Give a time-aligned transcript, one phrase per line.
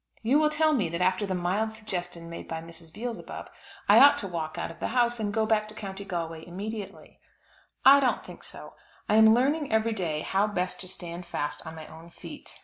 [0.23, 2.91] You will tell me that after the mild suggestion made by Mrs.
[2.91, 3.51] Beelzebub,
[3.87, 7.19] I ought to walk out of the house, and go back to County Galway immediately.
[7.85, 8.73] I don't think so.
[9.07, 12.57] I am learning every day how best to stand fast on my own feet.